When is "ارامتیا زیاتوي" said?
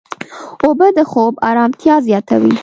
1.49-2.55